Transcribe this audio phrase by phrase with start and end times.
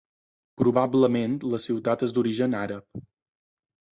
[0.61, 3.03] Probablement la ciutat és d'origen àrab.